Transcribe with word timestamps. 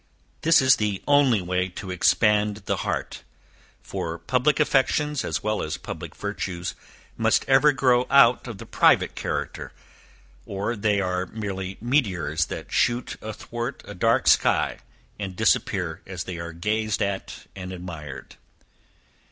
This 0.41 0.63
is 0.63 0.77
the 0.77 1.03
only 1.07 1.43
way 1.43 1.69
to 1.69 1.91
expand 1.91 2.63
the 2.65 2.77
heart; 2.77 3.21
for 3.83 4.17
public 4.17 4.59
affections, 4.59 5.23
as 5.23 5.43
well 5.43 5.61
as 5.61 5.77
public 5.77 6.15
virtues, 6.15 6.73
must 7.17 7.45
ever 7.47 7.71
grow 7.71 8.07
out 8.09 8.47
of 8.47 8.57
the 8.57 8.65
private 8.65 9.13
character, 9.13 9.71
or 10.43 10.75
they 10.75 10.99
are 10.99 11.27
merely 11.27 11.77
meteors 11.81 12.47
that 12.47 12.71
shoot 12.71 13.15
athwart 13.21 13.83
a 13.85 13.93
dark 13.93 14.25
sky, 14.27 14.79
and 15.19 15.35
disappear 15.35 16.01
as 16.07 16.23
they 16.23 16.39
are 16.39 16.51
gazed 16.51 17.03
at 17.03 17.45
and 17.55 17.71
admired. 17.71 18.37